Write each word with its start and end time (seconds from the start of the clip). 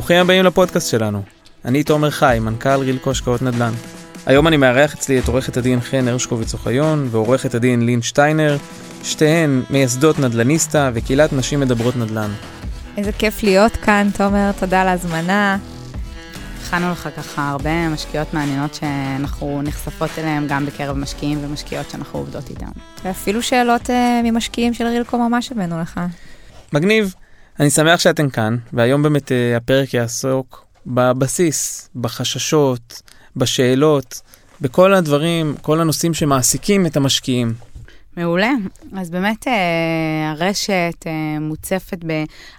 ברוכים 0.00 0.16
הבאים 0.16 0.44
לפודקאסט 0.44 0.90
שלנו. 0.90 1.22
אני 1.64 1.82
תומר 1.82 2.10
חי, 2.10 2.38
מנכ"ל 2.40 2.80
רילקו 2.80 3.10
השקעות 3.10 3.42
נדל"ן. 3.42 3.72
היום 4.26 4.46
אני 4.46 4.56
מארח 4.56 4.94
אצלי 4.94 5.18
את 5.18 5.28
עורכת 5.28 5.56
הדין 5.56 5.80
חן 5.80 6.08
הרשקוביץ 6.08 6.54
אוחיון 6.54 7.08
ועורכת 7.10 7.54
הדין 7.54 7.86
לין 7.86 8.02
שטיינר, 8.02 8.56
שתיהן 9.02 9.62
מייסדות 9.70 10.18
נדל"ניסטה 10.18 10.90
וקהילת 10.94 11.32
נשים 11.32 11.60
מדברות 11.60 11.96
נדל"ן. 11.96 12.30
איזה 12.96 13.12
כיף 13.12 13.42
להיות 13.42 13.76
כאן, 13.76 14.08
תומר, 14.16 14.50
תודה 14.60 14.82
על 14.82 14.88
ההזמנה. 14.88 15.58
הכנו 16.62 16.90
לך 16.90 17.08
ככה 17.16 17.50
הרבה 17.50 17.88
משקיעות 17.88 18.34
מעניינות 18.34 18.74
שאנחנו 18.74 19.62
נחשפות 19.62 20.10
אליהן 20.18 20.46
גם 20.48 20.66
בקרב 20.66 20.96
משקיעים 20.96 21.38
ומשקיעות 21.44 21.90
שאנחנו 21.90 22.18
עובדות 22.18 22.50
איתן. 22.50 22.70
ואפילו 23.04 23.42
שאלות 23.42 23.90
uh, 23.90 23.92
ממשקיעים 24.24 24.74
של 24.74 24.86
רילקו 24.86 25.18
ממש 25.18 25.52
הבאנו 25.52 25.80
לך. 25.80 26.00
מגניב. 26.72 27.14
אני 27.60 27.70
שמח 27.70 28.00
שאתם 28.00 28.30
כאן, 28.30 28.56
והיום 28.72 29.02
באמת 29.02 29.28
uh, 29.28 29.56
הפרק 29.56 29.94
יעסוק 29.94 30.66
בבסיס, 30.86 31.88
בחששות, 31.96 33.02
בשאלות, 33.36 34.20
בכל 34.60 34.94
הדברים, 34.94 35.54
כל 35.62 35.80
הנושאים 35.80 36.14
שמעסיקים 36.14 36.86
את 36.86 36.96
המשקיעים. 36.96 37.54
מעולה. 38.16 38.52
אז 38.96 39.10
באמת 39.10 39.48
אה, 39.48 40.30
הרשת 40.30 41.06
אה, 41.06 41.40
מוצפת 41.40 41.98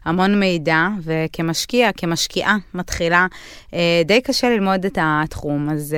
בהמון 0.06 0.40
מידע, 0.40 0.88
וכמשקיע, 1.04 1.90
כמשקיעה 1.98 2.58
מתחילה, 2.74 3.28
אה, 3.74 4.02
די 4.06 4.22
קשה 4.22 4.50
ללמוד 4.50 4.86
את 4.86 4.98
התחום. 5.02 5.70
אז 5.70 5.96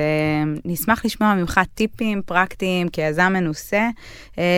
נשמח 0.64 1.04
לשמוע 1.04 1.34
ממך 1.34 1.60
טיפים 1.74 2.22
פרקטיים 2.26 2.88
כיזם 2.88 3.32
מנוסה, 3.32 3.88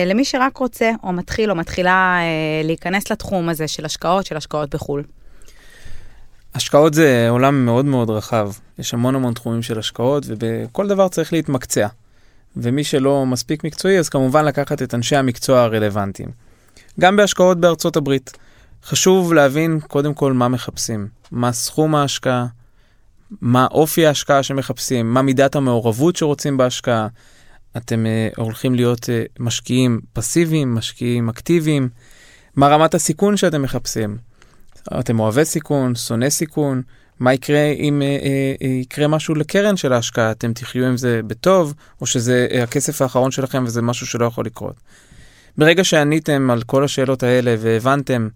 למי 0.05 0.25
שרק 0.25 0.57
רוצה 0.57 0.91
או 1.03 1.13
מתחיל 1.13 1.51
או 1.51 1.55
מתחילה 1.55 2.19
להיכנס 2.63 3.11
לתחום 3.11 3.49
הזה 3.49 3.67
של 3.67 3.85
השקעות, 3.85 4.25
של 4.25 4.37
השקעות 4.37 4.75
בחו"ל. 4.75 5.03
השקעות 6.55 6.93
זה 6.93 7.27
עולם 7.29 7.65
מאוד 7.65 7.85
מאוד 7.85 8.09
רחב. 8.09 8.51
יש 8.79 8.93
המון 8.93 9.15
המון 9.15 9.33
תחומים 9.33 9.61
של 9.61 9.79
השקעות, 9.79 10.25
ובכל 10.27 10.87
דבר 10.87 11.07
צריך 11.07 11.33
להתמקצע. 11.33 11.87
ומי 12.61 12.83
שלא 12.83 13.25
מספיק 13.25 13.63
מקצועי, 13.63 13.99
אז 13.99 14.09
כמובן 14.09 14.45
לקחת 14.45 14.81
את 14.81 14.93
אנשי 14.93 15.15
המקצוע 15.15 15.61
הרלוונטיים. 15.61 16.29
גם 16.99 17.15
בהשקעות 17.15 17.59
בארצות 17.59 17.95
הברית. 17.95 18.37
חשוב 18.83 19.33
להבין 19.33 19.79
קודם 19.79 20.13
כל 20.13 20.33
מה 20.33 20.47
מחפשים, 20.47 21.07
מה 21.31 21.51
סכום 21.51 21.95
ההשקעה, 21.95 22.45
מה 23.41 23.67
אופי 23.71 24.05
ההשקעה 24.05 24.43
שמחפשים, 24.43 25.13
מה 25.13 25.21
מידת 25.21 25.55
המעורבות 25.55 26.15
שרוצים 26.15 26.57
בהשקעה. 26.57 27.07
אתם 27.77 28.05
uh, 28.05 28.41
הולכים 28.41 28.75
להיות 28.75 29.03
uh, 29.03 29.09
משקיעים 29.39 30.01
פסיביים, 30.13 30.75
משקיעים 30.75 31.29
אקטיביים, 31.29 31.89
מה 32.55 32.67
רמת 32.67 32.95
הסיכון 32.95 33.37
שאתם 33.37 33.61
מחפשים. 33.61 34.17
אתם 34.99 35.19
אוהבי 35.19 35.45
סיכון, 35.45 35.95
שונא 35.95 36.29
סיכון, 36.29 36.81
מה 37.19 37.33
יקרה 37.33 37.65
אם 37.79 38.01
אה, 38.01 38.07
אה, 38.07 38.53
אה, 38.61 38.67
יקרה 38.67 39.07
משהו 39.07 39.35
לקרן 39.35 39.77
של 39.77 39.93
ההשקעה? 39.93 40.31
אתם 40.31 40.53
תחיו 40.53 40.85
עם 40.85 40.97
זה 40.97 41.21
בטוב, 41.27 41.73
או 42.01 42.05
שזה 42.05 42.47
אה, 42.51 42.63
הכסף 42.63 43.01
האחרון 43.01 43.31
שלכם 43.31 43.63
וזה 43.67 43.81
משהו 43.81 44.07
שלא 44.07 44.25
יכול 44.25 44.45
לקרות? 44.45 44.75
ברגע 45.57 45.83
שעניתם 45.83 46.49
על 46.51 46.61
כל 46.61 46.83
השאלות 46.83 47.23
האלה 47.23 47.55
והבנתם 47.59 48.27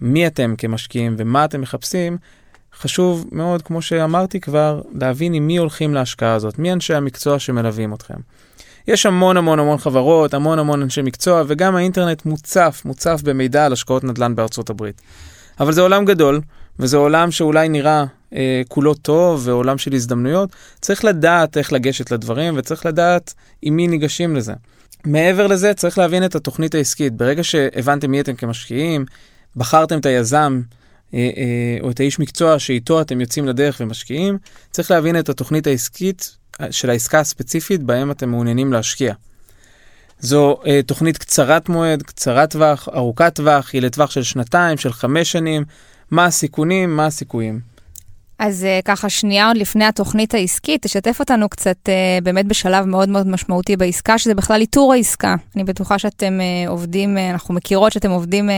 מי 0.00 0.26
אתם 0.26 0.54
כמשקיעים 0.58 1.14
ומה 1.18 1.44
אתם 1.44 1.60
מחפשים, 1.60 2.16
חשוב 2.80 3.26
מאוד, 3.32 3.62
כמו 3.62 3.82
שאמרתי 3.82 4.40
כבר, 4.40 4.82
להבין 5.00 5.34
עם 5.34 5.46
מי 5.46 5.56
הולכים 5.56 5.94
להשקעה 5.94 6.34
הזאת, 6.34 6.58
מי 6.58 6.72
אנשי 6.72 6.94
המקצוע 6.94 7.38
שמלווים 7.38 7.94
אתכם. 7.94 8.14
יש 8.88 9.06
המון 9.06 9.36
המון 9.36 9.58
המון 9.58 9.78
חברות, 9.78 10.34
המון 10.34 10.58
המון 10.58 10.82
אנשי 10.82 11.02
מקצוע, 11.02 11.42
וגם 11.46 11.76
האינטרנט 11.76 12.26
מוצף, 12.26 12.82
מוצף 12.84 13.20
במידע 13.24 13.66
על 13.66 13.72
השקעות 13.72 14.04
נדל"ן 14.04 14.34
בארצות 14.34 14.70
הברית. 14.70 15.02
אבל 15.60 15.72
זה 15.72 15.80
עולם 15.80 16.04
גדול, 16.04 16.40
וזה 16.78 16.96
עולם 16.96 17.30
שאולי 17.30 17.68
נראה 17.68 18.04
אה, 18.34 18.62
כולו 18.68 18.94
טוב 18.94 19.42
ועולם 19.44 19.78
של 19.78 19.94
הזדמנויות, 19.94 20.50
צריך 20.80 21.04
לדעת 21.04 21.56
איך 21.56 21.72
לגשת 21.72 22.10
לדברים 22.10 22.54
וצריך 22.56 22.86
לדעת 22.86 23.34
עם 23.62 23.76
מי 23.76 23.86
ניגשים 23.86 24.36
לזה. 24.36 24.52
מעבר 25.04 25.46
לזה, 25.46 25.74
צריך 25.74 25.98
להבין 25.98 26.24
את 26.24 26.34
התוכנית 26.34 26.74
העסקית. 26.74 27.12
ברגע 27.12 27.44
שהבנתם 27.44 28.10
מי 28.10 28.20
אתם 28.20 28.34
כמשקיעים, 28.34 29.04
בחרתם 29.56 29.98
את 29.98 30.06
היזם 30.06 30.60
אה, 31.14 31.18
אה, 31.36 31.78
או 31.80 31.90
את 31.90 32.00
האיש 32.00 32.18
מקצוע 32.18 32.58
שאיתו 32.58 33.00
אתם 33.00 33.20
יוצאים 33.20 33.48
לדרך 33.48 33.80
ומשקיעים, 33.80 34.38
צריך 34.70 34.90
להבין 34.90 35.18
את 35.18 35.28
התוכנית 35.28 35.66
העסקית 35.66 36.36
אה, 36.60 36.72
של 36.72 36.90
העסקה 36.90 37.20
הספציפית 37.20 37.82
בהם 37.82 38.10
אתם 38.10 38.28
מעוניינים 38.28 38.72
להשקיע. 38.72 39.14
זו 40.20 40.60
אה, 40.66 40.80
תוכנית 40.86 41.18
קצרת 41.18 41.68
מועד, 41.68 42.02
קצרת 42.02 42.50
טווח, 42.50 42.88
ארוכת 42.88 43.34
טווח, 43.34 43.70
היא 43.72 43.82
לטווח 43.82 44.10
של 44.10 44.22
שנתיים, 44.22 44.78
של 44.78 44.92
חמש 44.92 45.32
שנים. 45.32 45.64
מה 46.12 46.24
הסיכונים, 46.24 46.96
מה 46.96 47.06
הסיכויים. 47.06 47.60
אז 48.38 48.66
uh, 48.80 48.84
ככה 48.84 49.08
שנייה 49.08 49.48
עוד 49.48 49.56
לפני 49.56 49.84
התוכנית 49.84 50.34
העסקית, 50.34 50.82
תשתף 50.82 51.20
אותנו 51.20 51.48
קצת 51.48 51.76
uh, 51.84 52.24
באמת 52.24 52.46
בשלב 52.46 52.84
מאוד 52.84 53.08
מאוד 53.08 53.26
משמעותי 53.26 53.76
בעסקה, 53.76 54.18
שזה 54.18 54.34
בכלל 54.34 54.60
איתור 54.60 54.92
העסקה. 54.92 55.34
אני 55.56 55.64
בטוחה 55.64 55.98
שאתם 55.98 56.38
uh, 56.40 56.70
עובדים, 56.70 57.18
אנחנו 57.18 57.54
מכירות 57.54 57.92
שאתם 57.92 58.10
עובדים 58.10 58.50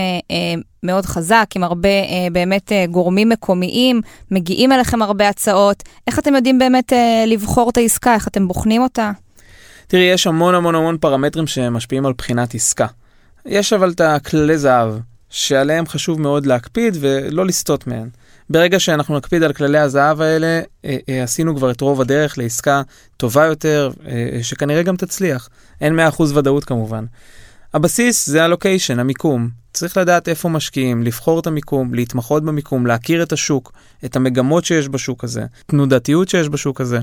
מאוד 0.83 1.05
חזק, 1.05 1.45
עם 1.55 1.63
הרבה 1.63 1.89
באמת 2.31 2.71
גורמים 2.91 3.29
מקומיים, 3.29 4.01
מגיעים 4.31 4.71
אליכם 4.71 5.01
הרבה 5.01 5.29
הצעות. 5.29 5.83
איך 6.07 6.19
אתם 6.19 6.35
יודעים 6.35 6.59
באמת 6.59 6.93
לבחור 7.27 7.69
את 7.69 7.77
העסקה, 7.77 8.13
איך 8.13 8.27
אתם 8.27 8.47
בוחנים 8.47 8.81
אותה? 8.81 9.11
תראי, 9.87 10.03
יש 10.03 10.27
המון 10.27 10.55
המון 10.55 10.75
המון 10.75 10.97
פרמטרים 10.97 11.47
שמשפיעים 11.47 12.05
על 12.05 12.13
בחינת 12.17 12.55
עסקה. 12.55 12.87
יש 13.45 13.73
אבל 13.73 13.91
את 13.91 14.01
הכללי 14.01 14.57
זהב. 14.57 14.93
שעליהם 15.35 15.85
חשוב 15.87 16.21
מאוד 16.21 16.45
להקפיד 16.45 16.97
ולא 16.99 17.45
לסטות 17.45 17.87
מהן. 17.87 18.09
ברגע 18.49 18.79
שאנחנו 18.79 19.17
נקפיד 19.17 19.43
על 19.43 19.53
כללי 19.53 19.77
הזהב 19.77 20.21
האלה, 20.21 20.61
אה, 20.85 20.97
אה, 21.09 21.23
עשינו 21.23 21.55
כבר 21.55 21.71
את 21.71 21.81
רוב 21.81 22.01
הדרך 22.01 22.37
לעסקה 22.37 22.81
טובה 23.17 23.45
יותר, 23.45 23.91
אה, 24.07 24.39
שכנראה 24.41 24.83
גם 24.83 24.95
תצליח. 24.95 25.49
אין 25.81 25.99
100% 25.99 26.21
ודאות 26.35 26.65
כמובן. 26.65 27.05
הבסיס 27.73 28.29
זה 28.29 28.43
הלוקיישן, 28.43 28.99
המיקום. 28.99 29.49
צריך 29.73 29.97
לדעת 29.97 30.27
איפה 30.29 30.49
משקיעים, 30.49 31.03
לבחור 31.03 31.39
את 31.39 31.47
המיקום, 31.47 31.93
להתמחות 31.93 32.43
במיקום, 32.43 32.87
להכיר 32.87 33.23
את 33.23 33.33
השוק, 33.33 33.71
את 34.05 34.15
המגמות 34.15 34.65
שיש 34.65 34.89
בשוק 34.89 35.23
הזה, 35.23 35.45
תנודתיות 35.67 36.29
שיש 36.29 36.49
בשוק 36.49 36.81
הזה. 36.81 36.99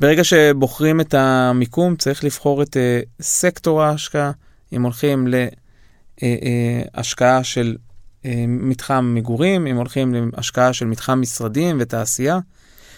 ברגע 0.00 0.24
שבוחרים 0.24 1.00
את 1.00 1.14
המיקום, 1.14 1.96
צריך 1.96 2.24
לבחור 2.24 2.62
את 2.62 2.76
uh, 2.76 3.22
סקטור 3.22 3.82
ההשקעה. 3.82 4.30
אם 4.72 4.82
הולכים 4.82 5.28
ל... 5.28 5.34
אה, 6.22 6.36
אה, 6.42 6.82
השקעה 6.94 7.44
של 7.44 7.76
אה, 8.24 8.44
מתחם 8.48 9.12
מגורים, 9.14 9.66
אם 9.66 9.76
הולכים 9.76 10.14
להשקעה 10.36 10.72
של 10.72 10.86
מתחם 10.86 11.20
משרדים 11.20 11.76
ותעשייה, 11.80 12.38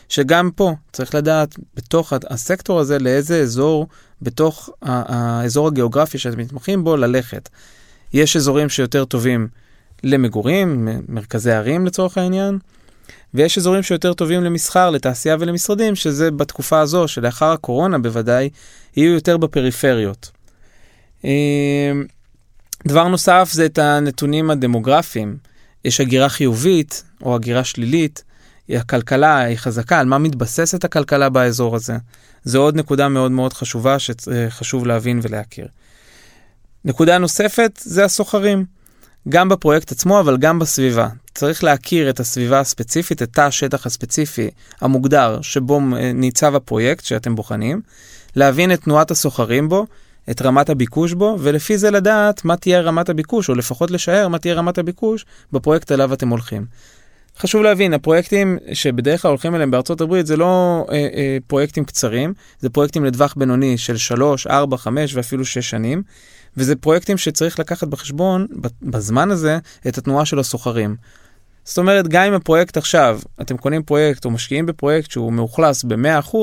שגם 0.08 0.50
פה 0.54 0.72
צריך 0.92 1.14
לדעת 1.14 1.54
בתוך 1.75 2.12
הסקטור 2.30 2.80
הזה 2.80 2.98
לאיזה 2.98 3.41
אזור, 3.41 3.86
בתוך 4.22 4.70
האזור 4.82 5.66
הגיאוגרפי 5.66 6.19
שאתם 6.19 6.38
מתמחים 6.38 6.84
בו, 6.84 6.97
ללכת. 6.97 7.48
יש 8.12 8.36
אזורים 8.36 8.69
שיותר 8.69 9.04
טובים 9.04 9.48
למגורים, 10.04 10.88
מרכזי 11.09 11.53
ערים 11.53 11.86
לצורך 11.86 12.19
העניין, 12.19 12.59
ויש 13.34 13.59
אזורים 13.59 13.82
שיותר 13.82 14.14
טובים 14.14 14.44
למסחר, 14.44 14.91
לתעשייה 14.91 15.36
ולמשרדים, 15.41 15.97
שזה 15.97 16.30
בתקופה 16.30 16.80
הזו, 16.80 17.09
שלאחר 17.09 17.53
הקורונה 17.53 17.98
בוודאי, 17.98 18.50
יהיו 18.97 19.14
יותר 19.14 19.36
בפריפריות. 19.36 20.30
דבר 22.86 23.08
נוסף 23.08 23.48
זה 23.52 23.66
את 23.66 23.78
הנתונים 23.78 24.50
הדמוגרפיים. 24.50 25.36
יש 25.84 26.00
הגירה 26.00 26.28
חיובית 26.28 27.04
או 27.22 27.34
הגירה 27.34 27.64
שלילית, 27.64 28.24
הכלכלה 28.70 29.38
היא 29.38 29.56
חזקה, 29.56 30.00
על 30.00 30.06
מה 30.06 30.18
מתבססת 30.18 30.84
הכלכלה 30.84 31.28
באזור 31.28 31.76
הזה. 31.76 31.96
זו 32.44 32.62
עוד 32.62 32.76
נקודה 32.76 33.08
מאוד 33.08 33.32
מאוד 33.32 33.52
חשובה 33.52 33.96
שחשוב 33.98 34.86
להבין 34.86 35.20
ולהכיר. 35.22 35.66
נקודה 36.84 37.18
נוספת 37.18 37.80
זה 37.84 38.04
הסוחרים, 38.04 38.65
גם 39.28 39.48
בפרויקט 39.48 39.92
עצמו 39.92 40.21
אבל 40.21 40.36
גם 40.36 40.59
בסביבה. 40.59 41.09
צריך 41.34 41.65
להכיר 41.65 42.10
את 42.10 42.21
הסביבה 42.21 42.60
הספציפית, 42.60 43.22
את 43.22 43.32
תא 43.32 43.41
השטח 43.41 43.86
הספציפי 43.86 44.50
המוגדר 44.80 45.38
שבו 45.42 45.80
ניצב 46.15 46.54
הפרויקט 46.54 47.04
שאתם 47.04 47.34
בוחנים, 47.34 47.80
להבין 48.36 48.72
את 48.72 48.80
תנועת 48.82 49.10
הסוחרים 49.10 49.68
בו, 49.68 49.86
את 50.30 50.42
רמת 50.42 50.70
הביקוש 50.70 51.12
בו, 51.12 51.36
ולפי 51.40 51.78
זה 51.78 51.90
לדעת 51.90 52.44
מה 52.44 52.56
תהיה 52.56 52.80
רמת 52.80 53.08
הביקוש, 53.08 53.48
או 53.48 53.54
לפחות 53.54 53.90
לשער 53.90 54.28
מה 54.28 54.38
תהיה 54.38 54.54
רמת 54.54 54.78
הביקוש 54.78 55.26
בפרויקט 55.52 55.92
אליו 55.92 56.12
אתם 56.12 56.28
הולכים. 56.28 56.66
חשוב 57.38 57.62
להבין, 57.62 57.94
הפרויקטים 57.94 58.58
שבדרך 58.72 59.22
כלל 59.22 59.28
הולכים 59.28 59.54
אליהם 59.54 59.70
בארצות 59.70 60.00
הברית 60.00 60.26
זה 60.26 60.36
לא 60.36 60.86
אה, 60.90 60.96
אה, 60.96 61.38
פרויקטים 61.46 61.84
קצרים, 61.84 62.34
זה 62.60 62.70
פרויקטים 62.70 63.04
לטווח 63.04 63.34
בינוני 63.36 63.78
של 63.78 63.96
3, 63.96 64.46
4, 64.46 64.76
5 64.76 65.14
ואפילו 65.14 65.44
6 65.44 65.70
שנים, 65.70 66.02
וזה 66.56 66.76
פרויקטים 66.76 67.18
שצריך 67.18 67.58
לקחת 67.58 67.88
בחשבון 67.88 68.46
בזמן 68.82 69.30
הזה 69.30 69.58
את 69.88 69.98
התנועה 69.98 70.24
של 70.24 70.38
הסוחרים. 70.38 70.96
זאת 71.64 71.78
אומרת, 71.78 72.08
גם 72.08 72.22
אם 72.22 72.34
הפרויקט 72.34 72.76
עכשיו, 72.76 73.20
אתם 73.40 73.56
קונים 73.56 73.82
פרויקט 73.82 74.24
או 74.24 74.30
משקיעים 74.30 74.66
בפרויקט 74.66 75.10
שהוא 75.10 75.32
מאוכלס 75.32 75.84
ב-100%, 75.84 76.36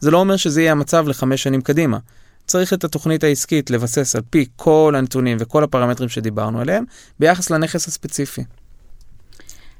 זה 0.00 0.10
לא 0.10 0.18
אומר 0.18 0.36
שזה 0.36 0.60
יהיה 0.60 0.72
המצב 0.72 1.08
לחמש 1.08 1.42
שנים 1.42 1.60
קדימה. 1.60 1.98
צריך 2.46 2.72
את 2.72 2.84
התוכנית 2.84 3.24
העסקית 3.24 3.70
לבסס 3.70 4.16
על 4.16 4.22
פי 4.30 4.46
כל 4.56 4.94
הנתונים 4.98 5.36
וכל 5.40 5.64
הפרמטרים 5.64 6.08
שדיברנו 6.08 6.60
עליהם, 6.60 6.84
ביחס 7.18 7.50
לנכס 7.50 7.88
הספציפי. 7.88 8.44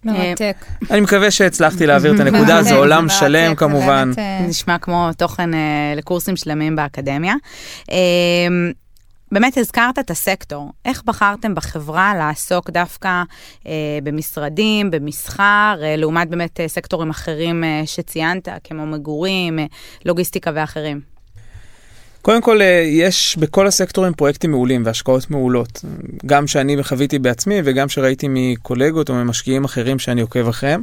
מרתק. 0.05 0.57
אני 0.91 1.01
מקווה 1.01 1.31
שהצלחתי 1.31 1.87
להעביר 1.87 2.15
את 2.15 2.21
הנקודה, 2.21 2.63
זה 2.63 2.75
עולם 2.75 3.09
שלם 3.09 3.55
כמובן. 3.55 4.11
אה, 4.19 4.47
נשמע 4.49 4.79
כמו 4.79 5.11
תוכן 5.19 5.55
אה, 5.55 5.95
לקורסים 5.97 6.37
שלמים 6.37 6.77
באקדמיה. 6.77 7.35
אה, 7.91 7.97
באמת 9.33 9.59
הזכרת 9.59 9.99
את 9.99 10.11
הסקטור. 10.11 10.73
איך 10.85 11.03
בחרתם 11.05 11.55
בחברה 11.55 12.15
לעסוק 12.15 12.71
דווקא 12.71 13.23
אה, 13.67 13.73
במשרדים, 14.03 14.91
במסחר, 14.91 15.77
אה, 15.83 15.97
לעומת 15.97 16.29
באמת 16.29 16.61
אה, 16.61 16.69
סקטורים 16.69 17.11
אחרים 17.11 17.65
אה, 17.65 17.83
שציינת, 17.87 18.49
כמו 18.65 18.87
מגורים, 18.87 19.59
אה, 19.59 19.65
לוגיסטיקה 20.05 20.51
ואחרים? 20.55 21.14
קודם 22.25 22.43
כל, 22.43 22.63
אה, 22.63 22.83
יש 22.87 23.37
בכל 23.39 23.67
הסקטורים 23.67 24.15
פרויקטים 24.15 24.51
מעולים 24.51 24.83
והשקעות 24.85 25.31
מעולות. 25.31 25.85
גם 26.27 26.47
שאני 26.47 26.85
חוויתי 26.85 27.19
בעצמי 27.19 27.61
וגם 27.65 27.89
שראיתי 27.89 28.27
מקולגות 28.31 29.11
או 29.11 29.15
ממשקיעים 29.15 29.65
אחרים 29.65 29.99
שאני 29.99 30.21
עוקב 30.21 30.49
אחריהם. 30.49 30.83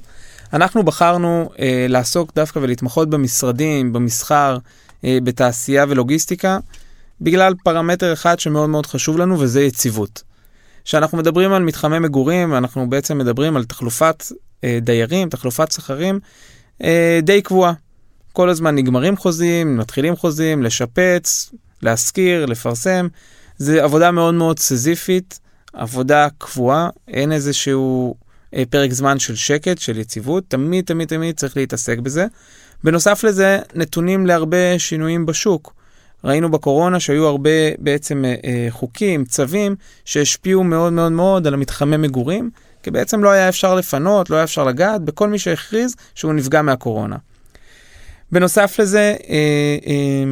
אנחנו 0.53 0.83
בחרנו 0.83 1.49
אה, 1.59 1.85
לעסוק 1.89 2.31
דווקא 2.35 2.59
ולהתמחות 2.59 3.09
במשרדים, 3.09 3.93
במסחר, 3.93 4.57
אה, 5.05 5.17
בתעשייה 5.23 5.85
ולוגיסטיקה, 5.89 6.59
בגלל 7.21 7.53
פרמטר 7.63 8.13
אחד 8.13 8.39
שמאוד 8.39 8.69
מאוד 8.69 8.85
חשוב 8.85 9.17
לנו, 9.17 9.39
וזה 9.39 9.61
יציבות. 9.61 10.23
כשאנחנו 10.85 11.17
מדברים 11.17 11.53
על 11.53 11.63
מתחמי 11.63 11.99
מגורים, 11.99 12.53
אנחנו 12.53 12.89
בעצם 12.89 13.17
מדברים 13.17 13.55
על 13.57 13.63
תחלופת 13.63 14.25
אה, 14.63 14.79
דיירים, 14.81 15.29
תחלופת 15.29 15.71
שכרים 15.71 16.19
אה, 16.83 17.19
די 17.23 17.41
קבועה. 17.41 17.73
כל 18.33 18.49
הזמן 18.49 18.75
נגמרים 18.75 19.17
חוזים, 19.17 19.77
מתחילים 19.77 20.15
חוזים, 20.15 20.63
לשפץ, 20.63 21.51
להשכיר, 21.81 22.45
לפרסם. 22.45 23.07
זה 23.57 23.83
עבודה 23.83 24.11
מאוד 24.11 24.33
מאוד 24.33 24.59
סזיפית, 24.59 25.39
עבודה 25.73 26.27
קבועה, 26.37 26.89
אין 27.07 27.31
איזשהו 27.31 28.15
אה, 28.55 28.63
פרק 28.69 28.91
זמן 28.91 29.19
של 29.19 29.35
שקט, 29.35 29.77
של 29.77 29.99
יציבות, 29.99 30.43
תמיד 30.47 30.85
תמיד 30.85 31.07
תמיד 31.07 31.37
צריך 31.37 31.57
להתעסק 31.57 31.99
בזה. 31.99 32.25
בנוסף 32.83 33.23
לזה, 33.23 33.59
נתונים 33.75 34.25
להרבה 34.25 34.79
שינויים 34.79 35.25
בשוק. 35.25 35.73
ראינו 36.23 36.51
בקורונה 36.51 36.99
שהיו 36.99 37.27
הרבה 37.27 37.49
בעצם 37.79 38.25
אה, 38.25 38.35
אה, 38.43 38.67
חוקים, 38.69 39.25
צווים, 39.25 39.75
שהשפיעו 40.05 40.63
מאוד 40.63 40.93
מאוד 40.93 41.11
מאוד 41.11 41.47
על 41.47 41.53
המתחמי 41.53 41.97
מגורים, 41.97 42.49
כי 42.83 42.91
בעצם 42.91 43.23
לא 43.23 43.29
היה 43.29 43.49
אפשר 43.49 43.75
לפנות, 43.75 44.29
לא 44.29 44.35
היה 44.35 44.43
אפשר 44.43 44.63
לגעת 44.63 45.01
בכל 45.01 45.29
מי 45.29 45.39
שהכריז 45.39 45.95
שהוא 46.15 46.33
נפגע 46.33 46.61
מהקורונה. 46.61 47.15
בנוסף 48.31 48.79
לזה, 48.79 49.15
אה, 49.29 49.77
אה, 49.87 50.23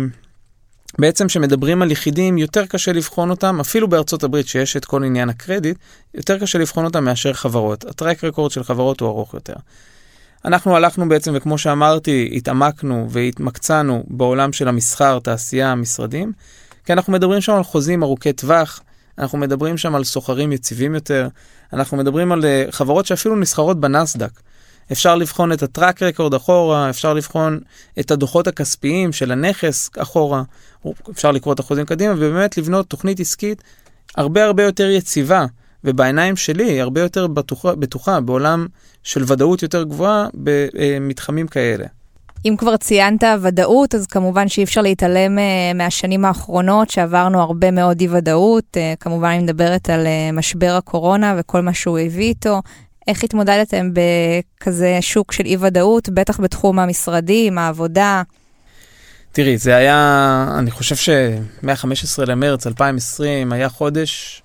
בעצם 0.99 1.27
כשמדברים 1.27 1.81
על 1.81 1.91
יחידים, 1.91 2.37
יותר 2.37 2.65
קשה 2.65 2.93
לבחון 2.93 3.29
אותם, 3.29 3.59
אפילו 3.59 3.87
בארצות 3.87 4.23
הברית, 4.23 4.47
שיש 4.47 4.77
את 4.77 4.85
כל 4.85 5.03
עניין 5.03 5.29
הקרדיט, 5.29 5.77
יותר 6.15 6.39
קשה 6.39 6.59
לבחון 6.59 6.85
אותם 6.85 7.03
מאשר 7.05 7.33
חברות. 7.33 7.85
הטרק 7.85 8.23
רקורד 8.23 8.51
של 8.51 8.63
חברות 8.63 8.99
הוא 8.99 9.09
ארוך 9.09 9.33
יותר. 9.33 9.53
אנחנו 10.45 10.75
הלכנו 10.75 11.09
בעצם, 11.09 11.31
וכמו 11.35 11.57
שאמרתי, 11.57 12.29
התעמקנו 12.33 13.07
והתמקצענו 13.09 14.03
בעולם 14.07 14.53
של 14.53 14.67
המסחר, 14.67 15.19
תעשייה, 15.19 15.75
משרדים, 15.75 16.31
כי 16.85 16.93
אנחנו 16.93 17.13
מדברים 17.13 17.41
שם 17.41 17.53
על 17.53 17.63
חוזים 17.63 18.03
ארוכי 18.03 18.33
טווח, 18.33 18.81
אנחנו 19.17 19.37
מדברים 19.37 19.77
שם 19.77 19.95
על 19.95 20.03
סוחרים 20.03 20.51
יציבים 20.51 20.95
יותר, 20.95 21.27
אנחנו 21.73 21.97
מדברים 21.97 22.31
על 22.31 22.41
uh, 22.41 22.71
חברות 22.71 23.05
שאפילו 23.05 23.35
נסחרות 23.35 23.79
בנסדק. 23.79 24.31
אפשר 24.91 25.15
לבחון 25.15 25.51
את 25.51 25.63
הטראק 25.63 26.03
רקורד 26.03 26.33
אחורה, 26.33 26.89
אפשר 26.89 27.13
לבחון 27.13 27.59
את 27.99 28.11
הדוחות 28.11 28.47
הכספיים 28.47 29.11
של 29.11 29.31
הנכס 29.31 29.89
אחורה, 29.97 30.43
אפשר 31.09 31.31
לקרוא 31.31 31.53
את 31.53 31.59
החוזים 31.59 31.85
קדימה, 31.85 32.13
ובאמת 32.13 32.57
לבנות 32.57 32.87
תוכנית 32.87 33.19
עסקית 33.19 33.63
הרבה 34.17 34.45
הרבה 34.45 34.63
יותר 34.63 34.89
יציבה, 34.89 35.45
ובעיניים 35.83 36.35
שלי 36.35 36.81
הרבה 36.81 37.01
יותר 37.01 37.27
בטוחה, 37.27 37.75
בטוחה 37.75 38.21
בעולם 38.21 38.67
של 39.03 39.23
ודאות 39.27 39.63
יותר 39.63 39.83
גבוהה 39.83 40.27
במתחמים 40.33 41.47
כאלה. 41.47 41.85
אם 42.45 42.55
כבר 42.57 42.77
ציינת 42.77 43.23
ודאות, 43.41 43.95
אז 43.95 44.07
כמובן 44.07 44.47
שאי 44.47 44.63
אפשר 44.63 44.81
להתעלם 44.81 45.37
uh, 45.37 45.41
מהשנים 45.75 46.25
האחרונות, 46.25 46.89
שעברנו 46.89 47.41
הרבה 47.41 47.71
מאוד 47.71 48.01
אי-ודאות. 48.01 48.77
Uh, 48.77 48.97
כמובן, 48.99 49.27
אני 49.27 49.39
מדברת 49.39 49.89
על 49.89 50.05
uh, 50.05 50.35
משבר 50.35 50.75
הקורונה 50.77 51.35
וכל 51.37 51.61
מה 51.61 51.73
שהוא 51.73 51.99
הביא 51.99 52.27
איתו. 52.27 52.61
איך 53.09 53.23
התמודדתם 53.23 53.91
בכזה 53.93 54.97
שוק 55.01 55.31
של 55.31 55.45
אי-ודאות, 55.45 56.09
בטח 56.09 56.39
בתחום 56.39 56.79
המשרדים, 56.79 57.57
העבודה? 57.57 58.23
תראי, 59.31 59.57
זה 59.57 59.75
היה, 59.75 60.55
אני 60.57 60.71
חושב 60.71 60.95
שמ-15 60.95 62.25
למרץ 62.27 62.67
2020 62.67 63.51
היה 63.51 63.69
חודש 63.69 64.41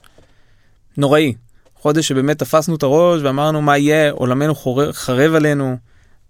נוראי. 0.96 1.34
חודש 1.74 2.08
שבאמת 2.08 2.38
תפסנו 2.38 2.76
את 2.76 2.82
הראש 2.82 3.22
ואמרנו 3.22 3.62
מה 3.62 3.78
יהיה, 3.78 4.10
עולמנו 4.10 4.54
חרב 4.92 5.34
עלינו, 5.34 5.76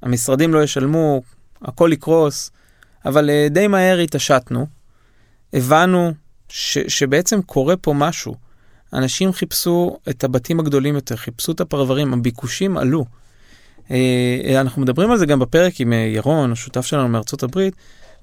המשרדים 0.03 0.55
לא 0.55 0.63
ישלמו, 0.63 1.23
הכל 1.63 1.91
יקרוס, 1.93 2.51
אבל 3.05 3.31
uh, 3.31 3.53
די 3.53 3.67
מהר 3.67 3.99
התעשתנו, 3.99 4.67
הבנו 5.53 6.13
ש, 6.49 6.79
שבעצם 6.89 7.43
קורה 7.43 7.77
פה 7.77 7.93
משהו. 7.93 8.35
אנשים 8.95 9.33
חיפשו 9.33 9.99
את 10.09 10.25
הבתים 10.25 10.61
הגדולים 10.61 10.95
יותר, 10.95 11.17
חיפשו 11.17 11.53
את 11.53 11.61
הפרברים, 11.61 12.13
הביקושים 12.13 12.77
עלו. 12.77 13.05
Uh, 13.89 13.91
אנחנו 14.61 14.83
מדברים 14.83 15.11
על 15.11 15.19
זה 15.19 15.27
גם 15.27 15.39
בפרק 15.39 15.81
עם 15.81 15.93
uh, 15.93 15.95
ירון, 15.95 16.53
השותף 16.53 16.87
שלנו 16.87 17.09
מארצות 17.09 17.43
הברית, 17.43 17.75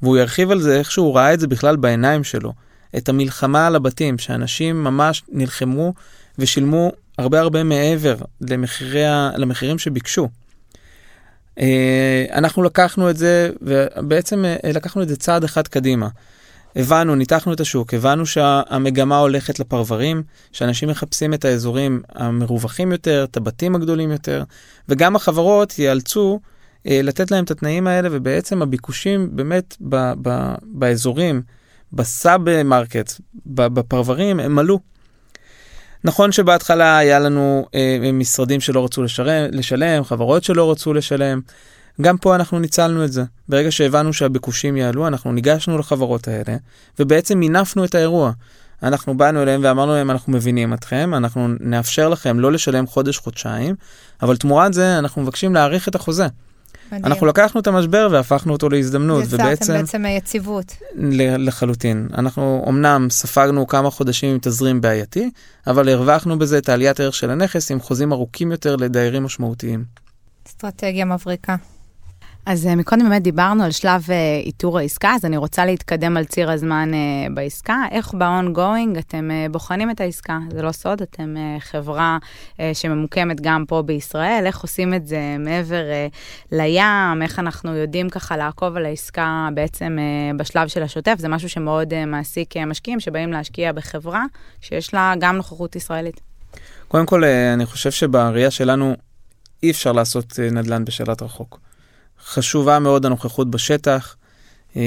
והוא 0.01 0.17
ירחיב 0.17 0.51
על 0.51 0.61
זה 0.61 0.79
איך 0.79 0.91
שהוא 0.91 1.15
ראה 1.15 1.33
את 1.33 1.39
זה 1.39 1.47
בכלל 1.47 1.75
בעיניים 1.75 2.23
שלו. 2.23 2.53
את 2.97 3.09
המלחמה 3.09 3.67
על 3.67 3.75
הבתים, 3.75 4.17
שאנשים 4.17 4.83
ממש 4.83 5.23
נלחמו 5.29 5.93
ושילמו 6.39 6.91
הרבה 7.17 7.39
הרבה 7.39 7.63
מעבר 7.63 8.15
למחירי, 8.41 9.03
למחירים 9.35 9.79
שביקשו. 9.79 10.29
אה, 11.59 12.25
אנחנו 12.33 12.63
לקחנו 12.63 13.09
את 13.09 13.17
זה, 13.17 13.49
ובעצם 13.61 14.45
אה, 14.45 14.71
לקחנו 14.73 15.01
את 15.01 15.09
זה 15.09 15.15
צעד 15.15 15.43
אחד 15.43 15.67
קדימה. 15.67 16.07
הבנו, 16.75 17.15
ניתחנו 17.15 17.53
את 17.53 17.59
השוק, 17.59 17.93
הבנו 17.93 18.25
שהמגמה 18.25 19.17
הולכת 19.17 19.59
לפרברים, 19.59 20.23
שאנשים 20.51 20.89
מחפשים 20.89 21.33
את 21.33 21.45
האזורים 21.45 22.01
המרווחים 22.15 22.91
יותר, 22.91 23.23
את 23.23 23.37
הבתים 23.37 23.75
הגדולים 23.75 24.11
יותר, 24.11 24.43
וגם 24.89 25.15
החברות 25.15 25.79
ייאלצו 25.79 26.39
אה, 26.87 27.01
לתת 27.03 27.31
להם 27.31 27.43
את 27.43 27.51
התנאים 27.51 27.87
האלה, 27.87 28.09
ובעצם 28.11 28.61
הביקושים 28.61 29.29
באמת 29.31 29.77
ב, 29.81 30.13
ב, 30.21 30.53
באזורים, 30.63 31.41
ב 31.93 32.63
submarket, 32.63 33.11
בפרברים, 33.45 34.39
הם 34.39 34.59
עלו. 34.59 34.79
נכון 36.03 36.31
שבהתחלה 36.31 36.97
היה 36.97 37.19
לנו 37.19 37.67
אה, 37.75 38.09
משרדים 38.13 38.61
שלא 38.61 38.85
רצו 38.85 39.03
לשלם, 39.03 39.49
לשלם, 39.51 40.03
חברות 40.03 40.43
שלא 40.43 40.71
רצו 40.71 40.93
לשלם. 40.93 41.41
גם 42.01 42.17
פה 42.17 42.35
אנחנו 42.35 42.59
ניצלנו 42.59 43.05
את 43.05 43.11
זה. 43.11 43.23
ברגע 43.49 43.71
שהבנו 43.71 44.13
שהביקושים 44.13 44.77
יעלו, 44.77 45.07
אנחנו 45.07 45.31
ניגשנו 45.31 45.77
לחברות 45.77 46.27
האלה, 46.27 46.57
ובעצם 46.99 47.39
מינפנו 47.39 47.85
את 47.85 47.95
האירוע. 47.95 48.31
אנחנו 48.83 49.17
באנו 49.17 49.41
אליהם 49.41 49.61
ואמרנו 49.63 49.91
להם, 49.91 50.11
אנחנו 50.11 50.33
מבינים 50.33 50.73
אתכם, 50.73 51.13
אנחנו 51.13 51.47
נאפשר 51.59 52.09
לכם 52.09 52.39
לא 52.39 52.51
לשלם 52.51 52.87
חודש-חודשיים, 52.87 53.75
אבל 54.21 54.37
תמורת 54.37 54.73
זה 54.73 54.99
אנחנו 54.99 55.21
מבקשים 55.21 55.53
להאריך 55.53 55.87
את 55.87 55.95
החוזה. 55.95 56.27
מדהים. 56.91 57.05
אנחנו 57.05 57.27
לקחנו 57.27 57.61
את 57.61 57.67
המשבר 57.67 58.07
והפכנו 58.11 58.53
אותו 58.53 58.69
להזדמנות. 58.69 59.23
יצרתם 59.23 59.43
ובעצם, 59.43 59.73
בעצם 59.73 60.05
יציבות. 60.05 60.75
לחלוטין. 61.37 62.07
אנחנו 62.13 62.65
אמנם 62.67 63.07
ספגנו 63.09 63.67
כמה 63.67 63.89
חודשים 63.89 64.31
עם 64.31 64.37
תזרים 64.41 64.81
בעייתי, 64.81 65.29
אבל 65.67 65.89
הרווחנו 65.89 66.39
בזה 66.39 66.57
את 66.57 66.69
העליית 66.69 66.99
הערך 66.99 67.15
של 67.15 67.29
הנכס 67.29 67.71
עם 67.71 67.79
חוזים 67.79 68.11
ארוכים 68.11 68.51
יותר 68.51 68.75
לדיירים 68.75 69.23
משמעותיים. 69.23 69.83
אסטרטגיה 70.47 71.05
מבריקה. 71.05 71.55
אז 72.45 72.67
אה, 72.67 72.75
מקודם 72.75 73.03
באמת 73.03 73.21
דיברנו 73.21 73.63
על 73.63 73.71
שלב 73.71 74.01
uh, 74.05 74.11
איתור 74.45 74.79
העסקה, 74.79 75.11
אז 75.15 75.25
אני 75.25 75.37
רוצה 75.37 75.65
להתקדם 75.65 76.17
על 76.17 76.25
ציר 76.25 76.51
הזמן 76.51 76.91
uh, 76.93 77.33
בעסקה. 77.33 77.83
איך 77.91 78.13
ב-ongoing 78.13 78.99
אתם 78.99 79.29
בוחנים 79.51 79.91
את 79.91 80.01
העסקה? 80.01 80.39
זה 80.51 80.61
לא 80.61 80.71
סוד, 80.71 81.01
אתם 81.01 81.35
חברה 81.59 82.17
שממוקמת 82.73 83.41
גם 83.41 83.65
פה 83.67 83.81
בישראל, 83.81 84.43
איך 84.45 84.59
עושים 84.59 84.93
את 84.93 85.07
זה 85.07 85.35
מעבר 85.39 85.83
לים, 86.51 87.21
איך 87.21 87.39
אנחנו 87.39 87.75
יודעים 87.75 88.09
ככה 88.09 88.37
לעקוב 88.37 88.77
על 88.77 88.85
העסקה 88.85 89.49
בעצם 89.53 89.97
בשלב 90.37 90.67
של 90.67 90.83
השוטף, 90.83 91.15
זה 91.17 91.27
משהו 91.27 91.49
שמאוד 91.49 92.05
מעסיק 92.05 92.57
משקיעים 92.57 92.99
שבאים 92.99 93.31
להשקיע 93.31 93.71
בחברה 93.71 94.25
שיש 94.61 94.93
לה 94.93 95.13
גם 95.19 95.35
נוכחות 95.35 95.75
ישראלית. 95.75 96.21
קודם 96.87 97.05
כל, 97.05 97.23
אני 97.53 97.65
חושב 97.65 97.91
שבראייה 97.91 98.51
שלנו 98.51 98.95
אי 99.63 99.71
אפשר 99.71 99.91
לעשות 99.91 100.39
נדל"ן 100.39 100.85
בשאלת 100.85 101.21
רחוק. 101.21 101.70
חשובה 102.25 102.79
מאוד 102.79 103.05
הנוכחות 103.05 103.51
בשטח. 103.51 104.15
אה, 104.75 104.81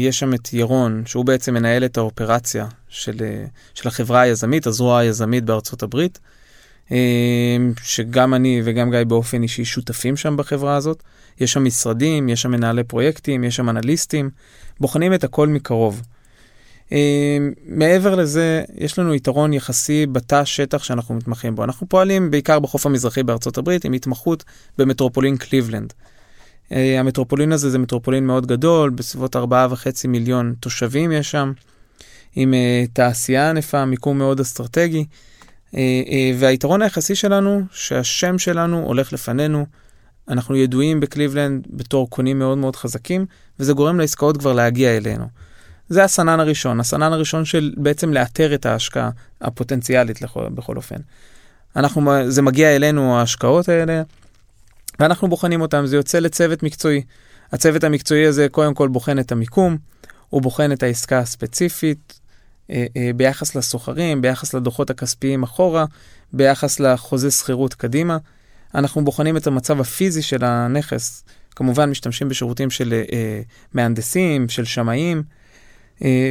יש 0.00 0.18
שם 0.18 0.34
את 0.34 0.52
ירון, 0.52 1.02
שהוא 1.06 1.24
בעצם 1.24 1.54
מנהל 1.54 1.84
את 1.84 1.96
האופרציה 1.96 2.66
של, 2.88 3.16
אה, 3.20 3.44
של 3.74 3.88
החברה 3.88 4.20
היזמית, 4.20 4.66
הזרוע 4.66 4.98
היזמית 4.98 5.44
בארצות 5.44 5.82
הברית, 5.82 6.18
אה, 6.92 7.56
שגם 7.82 8.34
אני 8.34 8.60
וגם 8.64 8.90
גיא 8.90 9.04
באופן 9.04 9.42
אישי 9.42 9.64
שותפים 9.64 10.16
שם 10.16 10.36
בחברה 10.36 10.76
הזאת. 10.76 11.02
יש 11.40 11.52
שם 11.52 11.64
משרדים, 11.64 12.28
יש 12.28 12.42
שם 12.42 12.50
מנהלי 12.50 12.84
פרויקטים, 12.84 13.44
יש 13.44 13.56
שם 13.56 13.68
אנליסטים, 13.68 14.30
בוחנים 14.80 15.14
את 15.14 15.24
הכל 15.24 15.48
מקרוב. 15.48 16.02
מעבר 17.66 18.14
לזה, 18.14 18.62
יש 18.76 18.98
לנו 18.98 19.14
יתרון 19.14 19.52
יחסי 19.52 20.06
בתא 20.06 20.44
שטח 20.44 20.82
שאנחנו 20.82 21.14
מתמחים 21.14 21.54
בו. 21.54 21.64
אנחנו 21.64 21.88
פועלים 21.88 22.30
בעיקר 22.30 22.58
בחוף 22.58 22.86
המזרחי 22.86 23.22
בארצות 23.22 23.58
הברית 23.58 23.84
עם 23.84 23.92
התמחות 23.92 24.44
במטרופולין 24.78 25.36
קליבלנד. 25.36 25.92
המטרופולין 26.70 27.52
הזה 27.52 27.70
זה 27.70 27.78
מטרופולין 27.78 28.26
מאוד 28.26 28.46
גדול, 28.46 28.90
בסביבות 28.90 29.36
4.5 29.36 29.40
מיליון 30.08 30.54
תושבים 30.60 31.12
יש 31.12 31.30
שם, 31.30 31.52
עם 32.36 32.54
תעשייה 32.92 33.50
ענפה, 33.50 33.84
מיקום 33.84 34.18
מאוד 34.18 34.40
אסטרטגי. 34.40 35.04
אה, 35.74 35.80
אה, 36.08 36.30
והיתרון 36.38 36.82
היחסי 36.82 37.14
שלנו, 37.14 37.62
שהשם 37.72 38.38
שלנו 38.38 38.82
הולך 38.82 39.12
לפנינו. 39.12 39.66
אנחנו 40.28 40.56
ידועים 40.56 41.00
בקליבלנד 41.00 41.66
בתור 41.70 42.10
קונים 42.10 42.38
מאוד 42.38 42.58
מאוד 42.58 42.76
חזקים, 42.76 43.26
וזה 43.60 43.72
גורם 43.72 44.00
לעסקאות 44.00 44.36
כבר 44.36 44.52
להגיע 44.52 44.96
אלינו. 44.96 45.26
זה 45.88 46.04
הסנן 46.04 46.40
הראשון, 46.40 46.80
הסנן 46.80 47.12
הראשון 47.12 47.44
של 47.44 47.74
בעצם 47.76 48.12
לאתר 48.12 48.54
את 48.54 48.66
ההשקעה 48.66 49.10
הפוטנציאלית 49.40 50.22
לכל, 50.22 50.48
בכל 50.48 50.76
אופן. 50.76 50.96
אנחנו, 51.76 52.12
זה 52.28 52.42
מגיע 52.42 52.76
אלינו, 52.76 53.18
ההשקעות 53.18 53.68
האלה, 53.68 54.02
ואנחנו 55.00 55.28
בוחנים 55.28 55.60
אותם, 55.60 55.86
זה 55.86 55.96
יוצא 55.96 56.18
לצוות 56.18 56.62
מקצועי. 56.62 57.02
הצוות 57.52 57.84
המקצועי 57.84 58.26
הזה 58.26 58.48
קודם 58.48 58.74
כל 58.74 58.88
בוחן 58.88 59.18
את 59.18 59.32
המיקום, 59.32 59.76
הוא 60.28 60.42
בוחן 60.42 60.72
את 60.72 60.82
העסקה 60.82 61.18
הספציפית, 61.18 62.20
אה, 62.70 62.86
אה, 62.96 63.10
ביחס 63.16 63.54
לסוחרים, 63.54 64.22
ביחס 64.22 64.54
לדוחות 64.54 64.90
הכספיים 64.90 65.42
אחורה, 65.42 65.84
ביחס 66.32 66.80
לחוזה 66.80 67.30
שכירות 67.30 67.74
קדימה. 67.74 68.18
אנחנו 68.74 69.04
בוחנים 69.04 69.36
את 69.36 69.46
המצב 69.46 69.80
הפיזי 69.80 70.22
של 70.22 70.44
הנכס, 70.44 71.24
כמובן 71.50 71.90
משתמשים 71.90 72.28
בשירותים 72.28 72.70
של 72.70 73.02
אה, 73.12 73.40
מהנדסים, 73.72 74.48
של 74.48 74.64
שמאים, 74.64 75.22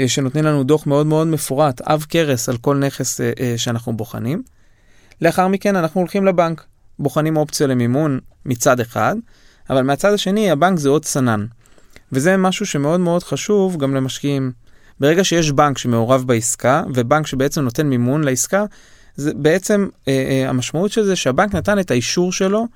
שנותנים 0.08 0.46
לנו 0.46 0.64
דוח 0.64 0.88
מאוד 0.88 1.06
מאוד 1.06 1.28
מפורט, 1.28 1.82
עב 1.82 2.06
כרס 2.10 2.50
על 2.50 2.58
כל 2.58 2.78
נכס 2.78 3.20
שאנחנו 3.58 3.98
בוחנים. 3.98 4.44
לאחר 5.22 5.48
מכן 5.48 5.76
אנחנו 5.76 6.02
הולכים 6.02 6.26
לבנק, 6.26 6.66
בוחנים 7.00 7.38
אופציה 7.38 7.68
למימון 7.68 8.20
מצד 8.48 8.80
אחד, 8.80 9.16
אבל 9.70 9.82
מהצד 9.82 10.14
השני 10.14 10.52
הבנק 10.52 10.80
זה 10.80 10.90
עוד 10.90 11.06
סנן. 11.06 11.46
וזה 12.12 12.38
משהו 12.38 12.66
שמאוד 12.66 13.00
מאוד 13.00 13.24
חשוב 13.24 13.78
גם 13.78 13.96
למשקיעים. 13.96 14.52
ברגע 15.00 15.24
שיש 15.24 15.52
בנק 15.52 15.78
שמעורב 15.78 16.24
בעסקה, 16.28 16.84
ובנק 16.94 17.28
שבעצם 17.28 17.62
נותן 17.62 17.88
מימון 17.88 18.24
לעסקה, 18.24 18.66
זה 19.16 19.32
בעצם, 19.36 19.88
אה, 20.08 20.14
אה, 20.14 20.50
המשמעות 20.50 20.92
של 20.92 21.04
זה 21.04 21.16
שהבנק 21.16 21.56
נתן 21.56 21.80
את 21.80 21.92
האישור 21.92 22.32
שלו 22.32 22.68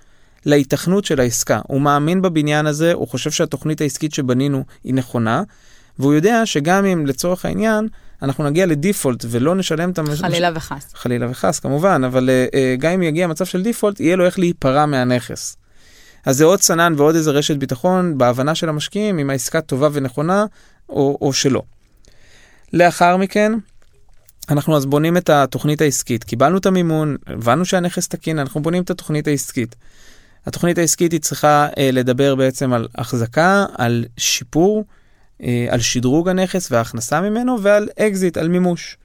להיתכנות 0.46 1.06
של 1.06 1.20
העסקה. 1.20 1.60
הוא 1.68 1.82
מאמין 1.82 2.22
בבניין 2.22 2.66
הזה, 2.66 2.94
הוא 2.94 3.08
חושב 3.08 3.32
שהתוכנית 3.32 3.82
העסקית 3.82 4.14
שבנינו 4.14 4.64
היא 4.84 4.94
נכונה, 4.94 5.44
והוא 6.00 6.14
יודע 6.14 6.46
שגם 6.46 6.86
אם 6.86 7.06
לצורך 7.06 7.46
העניין, 7.46 7.88
אנחנו 8.22 8.44
נגיע 8.44 8.66
לדיפולט 8.66 9.26
ולא 9.30 9.56
נשלם 9.56 9.90
את 9.90 10.00
המש... 10.00 10.22
חלילה 10.22 10.50
וחס. 10.56 10.94
חלילה 10.94 11.30
וחס, 11.32 11.60
כמובן, 11.60 12.04
אבל 12.04 12.30
uh, 12.30 12.54
uh, 12.54 12.58
גם 12.80 12.92
אם 12.92 13.04
יגיע 13.04 13.28
מצב 13.28 13.46
של 13.46 13.64
דיפולט, 13.64 14.00
יהיה 14.00 14.16
לו 14.16 14.26
איך 14.26 14.40
להיפרע 14.40 14.86
מהנכס. 14.86 15.58
אז 16.26 16.38
זה 16.38 16.46
עוד 16.46 16.62
סנן 16.62 16.94
ועוד 16.98 17.16
איזה 17.16 17.32
רשת 17.32 17.58
ביטחון 17.58 18.18
בהבנה 18.18 18.56
של 18.56 18.70
המשקיעים 18.70 19.20
אם 19.20 19.30
העסקה 19.30 19.62
טובה 19.62 19.90
ונכונה 19.94 20.46
או, 20.90 21.18
או 21.22 21.34
שלא. 21.34 21.62
לאחר 22.74 23.18
מכן, 23.18 23.54
אנחנו 24.50 24.78
אז 24.78 24.86
בונים 24.86 25.18
את 25.18 25.30
התוכנית 25.30 25.82
העסקית. 25.82 26.24
קיבלנו 26.24 26.58
את 26.58 26.66
המימון, 26.66 27.18
הבנו 27.28 27.66
שהנכס 27.66 28.08
תקין, 28.08 28.40
אנחנו 28.40 28.62
בונים 28.62 28.84
את 28.84 28.90
התוכנית 28.90 29.28
העסקית. 29.28 29.76
התוכנית 30.46 30.78
העסקית 30.78 31.12
היא 31.12 31.22
צריכה 31.22 31.68
אה, 31.78 31.90
לדבר 31.92 32.36
בעצם 32.36 32.74
על 32.74 32.88
החזקה, 32.96 33.66
על 33.78 34.06
שיפור, 34.18 34.86
אה, 35.44 35.68
על 35.70 35.80
שדרוג 35.80 36.30
הנכס 36.30 36.72
וההכנסה 36.72 37.22
ממנו 37.22 37.62
ועל 37.62 37.90
אקזיט, 38.00 38.38
על 38.38 38.48
מימוש. 38.48 38.98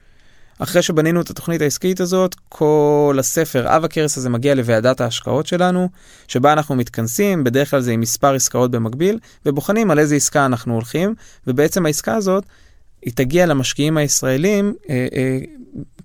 אחרי 0.59 0.81
שבנינו 0.81 1.21
את 1.21 1.29
התוכנית 1.29 1.61
העסקית 1.61 1.99
הזאת, 1.99 2.35
כל 2.49 3.17
הספר, 3.19 3.75
עב 3.75 3.85
הכרס 3.85 4.17
הזה 4.17 4.29
מגיע 4.29 4.55
לוועדת 4.55 5.01
ההשקעות 5.01 5.47
שלנו, 5.47 5.89
שבה 6.27 6.53
אנחנו 6.53 6.75
מתכנסים, 6.75 7.43
בדרך 7.43 7.71
כלל 7.71 7.81
זה 7.81 7.91
עם 7.91 7.99
מספר 7.99 8.33
עסקאות 8.33 8.71
במקביל, 8.71 9.19
ובוחנים 9.45 9.91
על 9.91 9.99
איזה 9.99 10.15
עסקה 10.15 10.45
אנחנו 10.45 10.73
הולכים, 10.73 11.15
ובעצם 11.47 11.85
העסקה 11.85 12.15
הזאת 12.15 12.43
היא 13.01 13.13
תגיע 13.15 13.45
למשקיעים 13.45 13.97
הישראלים 13.97 14.73
אה, 14.89 15.07
אה, 15.15 15.37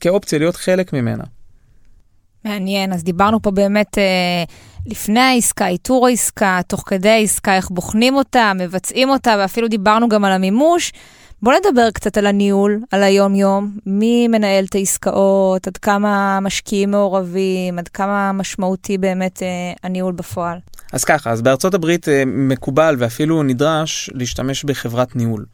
כאופציה 0.00 0.38
להיות 0.38 0.56
חלק 0.56 0.92
ממנה. 0.92 1.24
מעניין, 2.44 2.92
אז 2.92 3.04
דיברנו 3.04 3.42
פה 3.42 3.50
באמת 3.50 3.98
אה, 3.98 4.44
לפני 4.86 5.20
העסקה, 5.20 5.66
איתור 5.66 6.06
העסקה, 6.06 6.60
תוך 6.66 6.84
כדי 6.86 7.08
העסקה, 7.08 7.56
איך 7.56 7.70
בוחנים 7.70 8.14
אותה, 8.14 8.52
מבצעים 8.54 9.10
אותה, 9.10 9.34
ואפילו 9.38 9.68
דיברנו 9.68 10.08
גם 10.08 10.24
על 10.24 10.32
המימוש. 10.32 10.92
בוא 11.42 11.52
נדבר 11.52 11.90
קצת 11.90 12.18
על 12.18 12.26
הניהול, 12.26 12.80
על 12.90 13.02
היום-יום, 13.02 13.76
מי 13.86 14.28
מנהל 14.28 14.64
את 14.64 14.74
העסקאות, 14.74 15.66
עד 15.66 15.76
כמה 15.76 16.40
משקיעים 16.40 16.90
מעורבים, 16.90 17.78
עד 17.78 17.88
כמה 17.88 18.32
משמעותי 18.32 18.98
באמת 18.98 19.42
אה, 19.42 19.48
הניהול 19.82 20.12
בפועל. 20.12 20.58
אז 20.92 21.04
ככה, 21.04 21.30
אז 21.30 21.42
בארצות 21.42 21.74
הברית 21.74 22.08
אה, 22.08 22.22
מקובל 22.26 22.96
ואפילו 22.98 23.42
נדרש 23.42 24.10
להשתמש 24.14 24.64
בחברת 24.64 25.16
ניהול. 25.16 25.44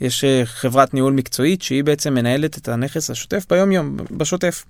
יש 0.00 0.24
אה, 0.24 0.42
חברת 0.44 0.94
ניהול 0.94 1.12
מקצועית 1.12 1.62
שהיא 1.62 1.84
בעצם 1.84 2.14
מנהלת 2.14 2.58
את 2.58 2.68
הנכס 2.68 3.10
השוטף 3.10 3.46
ביום 3.50 3.72
יום, 3.72 3.96
בשוטף. 4.10 4.64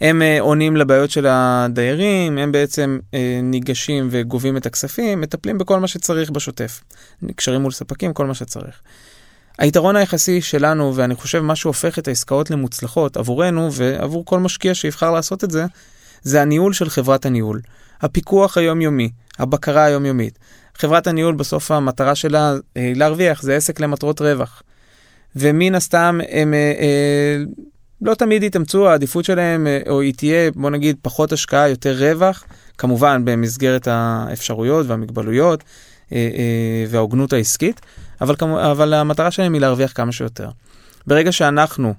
הם 0.00 0.22
uh, 0.22 0.40
עונים 0.40 0.76
לבעיות 0.76 1.10
של 1.10 1.26
הדיירים, 1.28 2.38
הם 2.38 2.52
בעצם 2.52 2.98
uh, 3.10 3.14
ניגשים 3.42 4.08
וגובים 4.10 4.56
את 4.56 4.66
הכספים, 4.66 5.20
מטפלים 5.20 5.58
בכל 5.58 5.80
מה 5.80 5.88
שצריך 5.88 6.30
בשוטף. 6.30 6.80
נקשרים 7.22 7.60
מול 7.60 7.72
ספקים, 7.72 8.12
כל 8.12 8.26
מה 8.26 8.34
שצריך. 8.34 8.80
היתרון 9.58 9.96
היחסי 9.96 10.40
שלנו, 10.40 10.92
ואני 10.94 11.14
חושב 11.14 11.40
מה 11.40 11.56
שהופך 11.56 11.98
את 11.98 12.08
העסקאות 12.08 12.50
למוצלחות 12.50 13.16
עבורנו 13.16 13.72
ועבור 13.72 14.24
כל 14.24 14.38
משקיע 14.38 14.74
שיבחר 14.74 15.10
לעשות 15.10 15.44
את 15.44 15.50
זה, 15.50 15.64
זה 16.22 16.42
הניהול 16.42 16.72
של 16.72 16.90
חברת 16.90 17.26
הניהול. 17.26 17.60
הפיקוח 18.00 18.58
היומיומי, 18.58 19.10
הבקרה 19.38 19.84
היומיומית. 19.84 20.38
חברת 20.74 21.06
הניהול 21.06 21.34
בסוף 21.34 21.70
המטרה 21.70 22.14
שלה 22.14 22.54
אה, 22.76 22.92
להרוויח, 22.96 23.42
זה 23.42 23.56
עסק 23.56 23.80
למטרות 23.80 24.20
רווח. 24.20 24.62
ומן 25.36 25.74
הסתם 25.74 26.20
הם 26.30 26.54
אה, 26.54 26.72
אה, 26.80 27.44
לא 28.02 28.14
תמיד 28.14 28.42
יתאמצו, 28.42 28.88
העדיפות 28.88 29.24
שלהם, 29.24 29.66
אה, 29.66 29.80
או 29.88 30.00
היא 30.00 30.14
תהיה, 30.14 30.50
בוא 30.50 30.70
נגיד, 30.70 30.96
פחות 31.02 31.32
השקעה, 31.32 31.68
יותר 31.68 31.96
רווח, 31.98 32.44
כמובן 32.78 33.22
במסגרת 33.24 33.88
האפשרויות 33.90 34.86
והמגבלויות 34.86 35.64
אה, 36.12 36.16
אה, 36.16 36.84
וההוגנות 36.88 37.32
העסקית, 37.32 37.80
אבל, 38.20 38.34
אבל 38.70 38.94
המטרה 38.94 39.30
שלהם 39.30 39.52
היא 39.52 39.60
להרוויח 39.60 39.92
כמה 39.94 40.12
שיותר. 40.12 40.50
ברגע 41.06 41.32
שאנחנו 41.32 41.94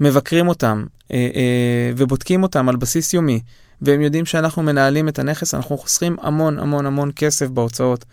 מבקרים 0.00 0.48
אותם 0.48 0.84
אה, 1.12 1.16
אה, 1.34 1.90
ובודקים 1.96 2.42
אותם 2.42 2.68
על 2.68 2.76
בסיס 2.76 3.14
יומי, 3.14 3.40
והם 3.82 4.00
יודעים 4.00 4.26
שאנחנו 4.26 4.62
מנהלים 4.62 5.08
את 5.08 5.18
הנכס, 5.18 5.54
אנחנו 5.54 5.78
חוסכים 5.78 6.16
המון 6.20 6.58
המון 6.58 6.86
המון 6.86 7.10
כסף 7.16 7.48
בהוצאות. 7.48 8.04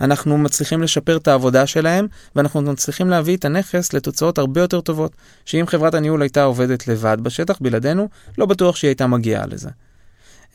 אנחנו 0.00 0.38
מצליחים 0.38 0.82
לשפר 0.82 1.16
את 1.16 1.28
העבודה 1.28 1.66
שלהם, 1.66 2.06
ואנחנו 2.36 2.62
מצליחים 2.62 3.10
להביא 3.10 3.36
את 3.36 3.44
הנכס 3.44 3.92
לתוצאות 3.92 4.38
הרבה 4.38 4.60
יותר 4.60 4.80
טובות, 4.80 5.12
שאם 5.44 5.64
חברת 5.66 5.94
הניהול 5.94 6.22
הייתה 6.22 6.42
עובדת 6.42 6.88
לבד 6.88 7.18
בשטח, 7.22 7.58
בלעדינו, 7.60 8.08
לא 8.38 8.46
בטוח 8.46 8.76
שהיא 8.76 8.88
הייתה 8.88 9.06
מגיעה 9.06 9.46
לזה. 9.46 9.70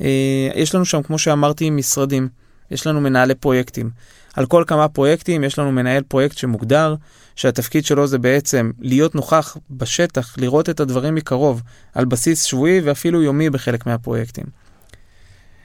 אה, 0.02 0.50
יש 0.56 0.76
לנו 0.76 0.86
שם, 0.86 1.02
כמו 1.04 1.20
שאמרתי, 1.20 1.70
משרדים. 1.70 2.30
יש 2.72 2.88
לנו 2.88 3.02
מנהלי 3.02 3.36
פרויקטים. 3.36 3.90
על 4.36 4.46
כל 4.46 4.64
כמה 4.68 4.88
פרויקטים 4.88 5.44
יש 5.44 5.60
לנו 5.60 5.72
מנהל 5.72 6.04
פרויקט 6.04 6.38
שמוגדר, 6.38 6.96
שהתפקיד 7.36 7.86
שלו 7.86 8.08
זה 8.08 8.18
בעצם 8.18 8.72
להיות 8.80 9.16
נוכח 9.16 9.58
בשטח, 9.72 10.38
לראות 10.38 10.70
את 10.70 10.80
הדברים 10.80 11.16
מקרוב, 11.16 11.62
על 11.94 12.06
בסיס 12.06 12.44
שבועי 12.44 12.82
ואפילו 12.82 13.22
יומי 13.22 13.50
בחלק 13.50 13.86
מהפרויקטים. 13.86 14.46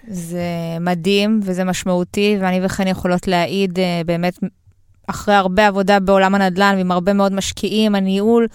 זה 0.08 0.40
מדהים 0.80 1.40
וזה 1.42 1.64
משמעותי, 1.64 2.36
ואני 2.40 2.64
וחן 2.64 2.86
יכולות 2.86 3.28
להעיד 3.28 3.78
uh, 3.78 4.06
באמת 4.06 4.38
אחרי 5.06 5.34
הרבה 5.34 5.66
עבודה 5.66 6.00
בעולם 6.00 6.34
הנדל"ן 6.34 6.74
ועם 6.76 6.92
הרבה 6.92 7.12
מאוד 7.12 7.32
משקיעים, 7.32 7.94
הניהול 7.94 8.46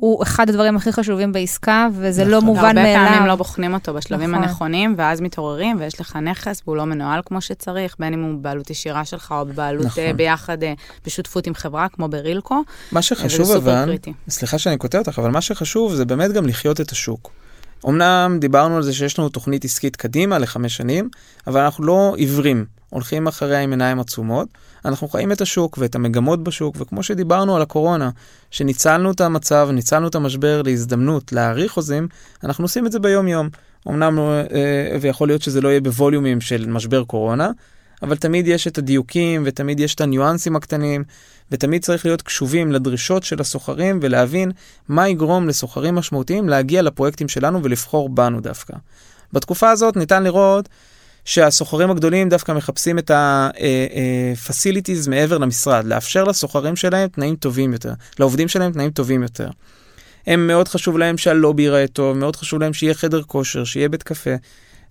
הוא 0.00 0.22
אחד 0.22 0.48
הדברים 0.48 0.76
הכי 0.76 0.92
חשובים 0.92 1.32
בעסקה, 1.32 1.88
וזה 1.92 2.24
לא 2.24 2.38
נכון. 2.38 2.48
לא 2.48 2.54
מובן 2.54 2.74
מאליו. 2.74 2.96
הרבה 2.96 3.08
פעמים 3.08 3.28
לא 3.28 3.34
בוחנים 3.34 3.74
אותו 3.74 3.94
בשלבים 3.94 4.30
נכון. 4.30 4.44
הנכונים, 4.44 4.94
ואז 4.98 5.20
מתעוררים, 5.20 5.76
ויש 5.80 6.00
לך 6.00 6.16
נכס, 6.16 6.62
והוא 6.66 6.76
לא 6.76 6.84
מנוהל 6.84 7.20
כמו 7.26 7.40
שצריך, 7.40 7.96
בין 7.98 8.12
אם 8.12 8.22
הוא 8.22 8.38
בבעלות 8.38 8.70
ישירה 8.70 9.04
שלך, 9.04 9.34
או 9.38 9.46
בבעלות 9.46 9.86
נכון. 9.86 10.04
uh, 10.10 10.12
ביחד, 10.12 10.62
uh, 10.62 10.66
בשותפות 11.06 11.46
עם 11.46 11.54
חברה, 11.54 11.88
כמו 11.88 12.08
ברילקו. 12.08 12.62
מה 12.92 13.02
שחשוב 13.02 13.50
אבל, 13.50 13.96
סליחה 14.28 14.58
שאני 14.58 14.76
קוטע 14.76 14.98
אותך, 14.98 15.18
אבל 15.18 15.30
מה 15.30 15.40
שחשוב 15.40 15.94
זה 15.94 16.04
באמת 16.04 16.32
גם 16.32 16.46
לחיות 16.46 16.80
את 16.80 16.90
השוק. 16.90 17.30
אמנם 17.88 18.36
דיברנו 18.40 18.76
על 18.76 18.82
זה 18.82 18.92
שיש 18.92 19.18
לנו 19.18 19.28
תוכנית 19.28 19.64
עסקית 19.64 19.96
קדימה 19.96 20.38
לחמש 20.38 20.76
שנים, 20.76 21.08
אבל 21.46 21.60
אנחנו 21.60 21.84
לא 21.84 22.14
עיוורים, 22.16 22.64
הולכים 22.90 23.26
אחריה 23.26 23.60
עם 23.60 23.70
עיניים 23.70 24.00
עצומות. 24.00 24.48
אנחנו 24.84 25.08
חיים 25.08 25.32
את 25.32 25.40
השוק 25.40 25.78
ואת 25.78 25.94
המגמות 25.94 26.42
בשוק, 26.42 26.76
וכמו 26.78 27.02
שדיברנו 27.02 27.56
על 27.56 27.62
הקורונה, 27.62 28.10
שניצלנו 28.50 29.10
את 29.10 29.20
המצב, 29.20 29.68
ניצלנו 29.72 30.08
את 30.08 30.14
המשבר 30.14 30.62
להזדמנות 30.62 31.32
להאריך 31.32 31.72
חוזים, 31.72 32.08
אנחנו 32.44 32.64
עושים 32.64 32.86
את 32.86 32.92
זה 32.92 32.98
ביום-יום. 32.98 33.48
אמנם, 33.88 34.18
אה, 34.18 34.96
ויכול 35.00 35.28
להיות 35.28 35.42
שזה 35.42 35.60
לא 35.60 35.68
יהיה 35.68 35.80
בווליומים 35.80 36.40
של 36.40 36.66
משבר 36.66 37.04
קורונה, 37.04 37.50
אבל 38.02 38.16
תמיד 38.16 38.48
יש 38.48 38.66
את 38.66 38.78
הדיוקים 38.78 39.42
ותמיד 39.44 39.80
יש 39.80 39.94
את 39.94 40.00
הניואנסים 40.00 40.56
הקטנים, 40.56 41.04
ותמיד 41.50 41.82
צריך 41.82 42.04
להיות 42.04 42.22
קשובים 42.22 42.72
לדרישות 42.72 43.22
של 43.22 43.40
הסוחרים 43.40 43.98
ולהבין 44.02 44.50
מה 44.88 45.08
יגרום 45.08 45.48
לסוחרים 45.48 45.94
משמעותיים 45.94 46.48
להגיע 46.48 46.82
לפרויקטים 46.82 47.28
שלנו 47.28 47.62
ולבחור 47.62 48.08
בנו 48.08 48.40
דווקא. 48.40 48.74
בתקופה 49.32 49.70
הזאת 49.70 49.96
ניתן 49.96 50.22
לראות 50.22 50.68
שהסוחרים 51.28 51.90
הגדולים 51.90 52.28
דווקא 52.28 52.52
מחפשים 52.52 52.98
את 52.98 53.10
ה-facilities 53.10 55.10
מעבר 55.10 55.38
למשרד, 55.38 55.84
לאפשר 55.84 56.24
לסוחרים 56.24 56.76
שלהם 56.76 57.08
תנאים 57.08 57.36
טובים 57.36 57.72
יותר, 57.72 57.92
לעובדים 58.18 58.48
שלהם 58.48 58.72
תנאים 58.72 58.90
טובים 58.90 59.22
יותר. 59.22 59.50
הם 60.26 60.46
מאוד 60.46 60.68
חשוב 60.68 60.98
להם 60.98 61.18
שהלובי 61.18 61.62
ייראה 61.62 61.86
טוב, 61.86 62.16
מאוד 62.16 62.36
חשוב 62.36 62.60
להם 62.60 62.72
שיהיה 62.72 62.94
חדר 62.94 63.22
כושר, 63.22 63.64
שיהיה 63.64 63.88
בית 63.88 64.02
קפה, 64.02 64.30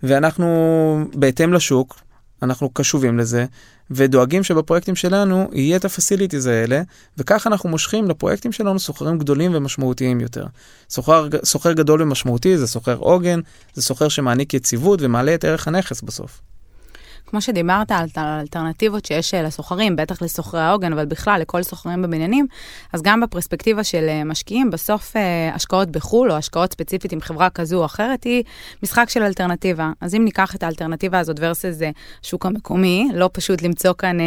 ואנחנו 0.03 1.05
בהתאם 1.13 1.53
לשוק, 1.53 1.99
אנחנו 2.43 2.69
קשובים 2.69 3.17
לזה, 3.17 3.45
ודואגים 3.91 4.43
שבפרויקטים 4.43 4.95
שלנו 4.95 5.49
יהיה 5.53 5.77
את 5.77 5.85
הפסיליטיז 5.85 6.45
האלה, 6.45 6.81
וכך 7.17 7.47
אנחנו 7.47 7.69
מושכים 7.69 8.09
לפרויקטים 8.09 8.51
שלנו 8.51 8.79
סוחרים 8.79 9.17
גדולים 9.17 9.51
ומשמעותיים 9.55 10.19
יותר. 10.19 10.45
סוחר, 10.89 11.27
סוחר 11.43 11.73
גדול 11.73 12.01
ומשמעותי 12.01 12.57
זה 12.57 12.67
סוחר 12.67 12.97
עוגן, 12.97 13.39
זה 13.73 13.81
סוחר 13.81 14.07
שמעניק 14.07 14.53
יציבות 14.53 14.99
ומעלה 15.01 15.35
את 15.35 15.43
ערך 15.43 15.67
הנכס 15.67 16.01
בסוף. 16.01 16.41
כמו 17.27 17.41
שדיברת 17.41 17.91
על 17.91 18.05
האלטרנטיבות 18.15 19.05
שיש 19.05 19.33
אה, 19.33 19.43
לסוחרים, 19.43 19.95
בטח 19.95 20.21
לסוחרי 20.21 20.61
העוגן, 20.61 20.93
אבל 20.93 21.05
בכלל 21.05 21.41
לכל 21.41 21.63
סוחרים 21.63 22.01
בבניינים, 22.01 22.47
אז 22.93 23.01
גם 23.01 23.21
בפרספקטיבה 23.21 23.83
של 23.83 24.05
אה, 24.09 24.23
משקיעים, 24.23 24.71
בסוף 24.71 25.15
אה, 25.15 25.51
השקעות 25.55 25.89
בחו"ל, 25.89 26.31
או 26.31 26.37
השקעות 26.37 26.71
ספציפית 26.71 27.11
עם 27.11 27.21
חברה 27.21 27.49
כזו 27.49 27.79
או 27.79 27.85
אחרת, 27.85 28.23
היא 28.23 28.43
משחק 28.83 29.09
של 29.09 29.23
אלטרנטיבה. 29.23 29.91
אז 30.01 30.15
אם 30.15 30.25
ניקח 30.25 30.55
את 30.55 30.63
האלטרנטיבה 30.63 31.19
הזאת 31.19 31.39
versus 31.39 31.83
שוק 32.21 32.45
המקומי, 32.45 33.09
לא 33.13 33.29
פשוט 33.33 33.61
למצוא 33.61 33.93
כאן 33.97 34.17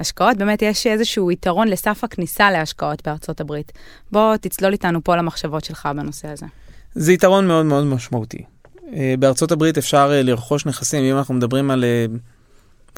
השקעות, 0.00 0.36
באמת 0.36 0.62
יש 0.62 0.86
איזשהו 0.86 1.30
יתרון 1.30 1.68
לסף 1.68 2.04
הכניסה 2.04 2.50
להשקעות 2.50 3.02
בארצות 3.06 3.40
הברית. 3.40 3.72
בוא 4.12 4.36
תצלול 4.36 4.72
איתנו 4.72 5.04
פה 5.04 5.16
למחשבות 5.16 5.64
שלך 5.64 5.88
בנושא 5.96 6.28
הזה. 6.28 6.46
זה 6.94 7.12
יתרון 7.12 7.46
מאוד 7.46 7.66
מאוד 7.66 7.84
משמעותי. 7.84 8.42
בארצות 9.18 9.52
הברית 9.52 9.78
אפשר 9.78 10.10
לרכוש 10.12 10.66
נכסים, 10.66 11.04
אם 11.04 11.18
אנחנו 11.18 11.34
מדברים 11.34 11.70
על 11.70 11.84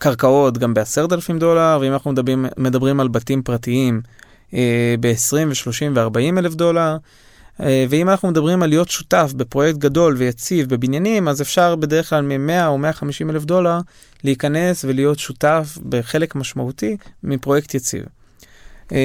קרקעות 0.00 0.58
גם 0.58 0.74
ב-10,000 0.74 1.38
דולר, 1.38 1.78
ואם 1.80 1.92
אנחנו 1.92 2.12
מדברים, 2.12 2.46
מדברים 2.56 3.00
על 3.00 3.08
בתים 3.08 3.42
פרטיים 3.42 4.00
אה, 4.54 4.94
ב-20 5.00 5.34
ו-30 5.48 5.92
ו-40 5.94 6.38
אלף 6.38 6.54
דולר, 6.54 6.96
אה, 7.62 7.84
ואם 7.88 8.08
אנחנו 8.08 8.28
מדברים 8.28 8.62
על 8.62 8.68
להיות 8.68 8.88
שותף 8.88 9.32
בפרויקט 9.36 9.78
גדול 9.78 10.14
ויציב 10.18 10.68
בבניינים, 10.68 11.28
אז 11.28 11.42
אפשר 11.42 11.76
בדרך 11.76 12.10
כלל 12.10 12.22
מ-100 12.22 12.66
או 12.66 12.78
150 12.78 13.30
אלף 13.30 13.44
דולר 13.44 13.78
להיכנס 14.24 14.84
ולהיות 14.84 15.18
שותף 15.18 15.78
בחלק 15.88 16.34
משמעותי 16.34 16.96
מפרויקט 17.22 17.74
יציב. 17.74 18.04
אה, 18.92 18.98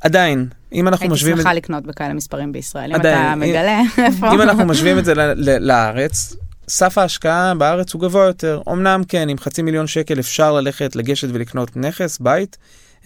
עדיין, 0.00 0.48
אם 0.72 0.88
אנחנו 0.88 1.08
משווים... 1.08 1.34
הייתי 1.34 1.42
שמחה 1.42 1.54
לקנות 1.54 1.86
בכאלה 1.86 2.14
מספרים 2.14 2.52
בישראל, 2.52 2.94
אם 2.94 3.00
אתה 3.00 3.34
מגלה 3.36 3.80
איפה. 3.98 4.34
אם 4.34 4.42
אנחנו 4.42 4.64
משווים 4.64 4.98
את 4.98 5.04
זה 5.04 5.14
לארץ, 5.60 6.36
סף 6.68 6.98
ההשקעה 6.98 7.54
בארץ 7.54 7.92
הוא 7.92 8.02
גבוה 8.02 8.26
יותר. 8.26 8.60
אמנם 8.68 9.02
כן, 9.08 9.28
עם 9.28 9.38
חצי 9.38 9.62
מיליון 9.62 9.86
שקל 9.86 10.20
אפשר 10.20 10.52
ללכת, 10.52 10.96
לגשת 10.96 11.28
ולקנות 11.32 11.76
נכס, 11.76 12.18
בית, 12.18 12.56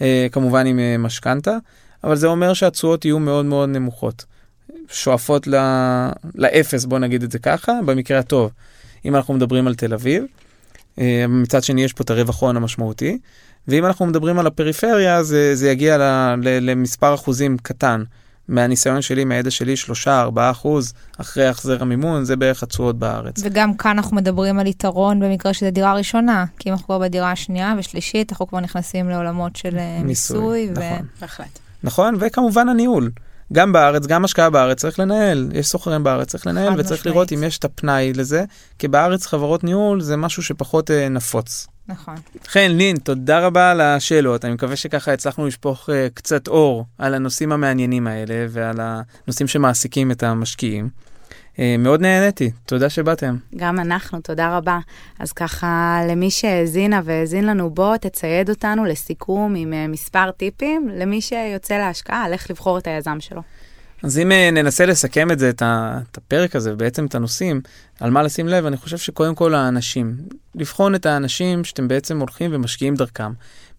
אה, 0.01 0.27
כמובן 0.31 0.65
עם 0.65 0.79
אה, 0.79 0.97
משכנתה, 0.97 1.57
אבל 2.03 2.15
זה 2.15 2.27
אומר 2.27 2.53
שהתשואות 2.53 3.05
יהיו 3.05 3.19
מאוד 3.19 3.45
מאוד 3.45 3.69
נמוכות. 3.69 4.25
שואפות 4.89 5.47
ל... 5.47 5.55
לאפס, 6.35 6.85
בוא 6.85 6.99
נגיד 6.99 7.23
את 7.23 7.31
זה 7.31 7.39
ככה, 7.39 7.71
במקרה 7.85 8.19
הטוב, 8.19 8.51
אם 9.05 9.15
אנחנו 9.15 9.33
מדברים 9.33 9.67
על 9.67 9.75
תל 9.75 9.93
אביב. 9.93 10.23
אה, 10.99 11.25
מצד 11.29 11.63
שני 11.63 11.83
יש 11.83 11.93
פה 11.93 12.03
את 12.03 12.09
הרווח 12.09 12.43
המשמעותי, 12.43 13.17
ואם 13.67 13.85
אנחנו 13.85 14.05
מדברים 14.05 14.39
על 14.39 14.47
הפריפריה, 14.47 15.23
זה, 15.23 15.55
זה 15.55 15.69
יגיע 15.69 15.97
ל, 15.97 16.01
ל, 16.43 16.71
למספר 16.71 17.13
אחוזים 17.13 17.57
קטן. 17.57 18.03
מהניסיון 18.47 19.01
שלי, 19.01 19.25
מהידע 19.25 19.51
שלי, 19.51 19.73
3-4 20.05 20.07
אחוז 20.51 20.93
אחרי 21.17 21.47
החזר 21.47 21.81
המימון, 21.81 22.23
זה 22.23 22.35
בערך 22.35 22.63
התשואות 22.63 22.99
בארץ. 22.99 23.41
וגם 23.43 23.73
כאן 23.73 23.91
אנחנו 23.91 24.15
מדברים 24.15 24.59
על 24.59 24.67
יתרון 24.67 25.19
במקרה 25.19 25.53
שזה 25.53 25.71
דירה 25.71 25.93
ראשונה, 25.93 26.45
כי 26.59 26.69
אם 26.69 26.73
אנחנו 26.73 26.85
כבר 26.85 26.99
בדירה 26.99 27.31
השנייה 27.31 27.73
ושלישית, 27.77 28.31
אנחנו 28.31 28.47
כבר 28.47 28.59
נכנסים 28.59 29.09
לעולמות 29.09 29.55
של 29.55 29.77
אה, 29.77 29.99
מיסוי. 30.03 30.67
מיסוי, 30.67 30.69
נכון. 30.71 31.07
בהחלט. 31.21 31.59
נכון, 31.83 32.15
וכמובן 32.19 32.69
הניהול. 32.69 33.11
גם 33.51 33.73
בארץ, 33.73 34.05
גם 34.05 34.25
השקעה 34.25 34.49
בארץ 34.49 34.81
צריך 34.81 34.99
לנהל, 34.99 35.49
יש 35.53 35.67
סוחרים 35.67 36.03
בארץ, 36.03 36.27
צריך 36.27 36.47
לנהל 36.47 36.73
וצריך 36.79 36.99
משמעית. 37.01 37.05
לראות 37.05 37.33
אם 37.33 37.43
יש 37.43 37.57
את 37.57 37.65
הפנאי 37.65 38.13
לזה, 38.13 38.43
כי 38.79 38.87
בארץ 38.87 39.25
חברות 39.25 39.63
ניהול 39.63 40.01
זה 40.01 40.17
משהו 40.17 40.43
שפחות 40.43 40.91
אה, 40.91 41.09
נפוץ. 41.09 41.67
נכון. 41.87 42.15
חן, 42.47 42.71
לין, 42.71 42.97
תודה 42.97 43.39
רבה 43.39 43.71
על 43.71 43.81
השאלות. 43.81 44.45
אני 44.45 44.53
מקווה 44.53 44.75
שככה 44.75 45.13
הצלחנו 45.13 45.47
לשפוך 45.47 45.89
uh, 45.89 45.93
קצת 46.13 46.47
אור 46.47 46.85
על 46.97 47.13
הנושאים 47.13 47.51
המעניינים 47.51 48.07
האלה 48.07 48.45
ועל 48.49 48.75
הנושאים 48.79 49.47
שמעסיקים 49.47 50.11
את 50.11 50.23
המשקיעים. 50.23 50.89
Uh, 51.55 51.59
מאוד 51.79 52.01
נהניתי, 52.01 52.51
תודה 52.65 52.89
שבאתם. 52.89 53.35
גם 53.55 53.79
אנחנו, 53.79 54.21
תודה 54.21 54.57
רבה. 54.57 54.79
אז 55.19 55.33
ככה, 55.33 55.99
למי 56.09 56.31
שהאזינה 56.31 57.01
והאזין 57.03 57.45
לנו, 57.45 57.69
בוא 57.69 57.97
תצייד 57.97 58.49
אותנו 58.49 58.85
לסיכום 58.85 59.55
עם 59.55 59.73
uh, 59.73 59.91
מספר 59.91 60.31
טיפים 60.31 60.89
למי 60.93 61.21
שיוצא 61.21 61.77
להשקעה 61.77 62.23
על 62.23 62.33
איך 62.33 62.49
לבחור 62.51 62.77
את 62.77 62.87
היזם 62.87 63.17
שלו. 63.19 63.41
אז 64.03 64.17
אם 64.17 64.31
אה, 64.31 64.51
ננסה 64.51 64.85
לסכם 64.85 65.31
את 65.31 65.39
זה, 65.39 65.49
את 65.49 66.17
הפרק 66.17 66.55
הזה, 66.55 66.75
בעצם 66.75 67.05
את 67.05 67.15
הנושאים, 67.15 67.61
על 67.99 68.11
מה 68.11 68.23
לשים 68.23 68.47
לב, 68.47 68.65
אני 68.65 68.77
חושב 68.77 68.97
שקודם 68.97 69.35
כל 69.35 69.53
האנשים, 69.53 70.15
לבחון 70.55 70.95
את 70.95 71.05
האנשים 71.05 71.63
שאתם 71.63 71.87
בעצם 71.87 72.19
הולכים 72.19 72.51
ומשקיעים 72.53 72.95
דרכם. 72.95 73.31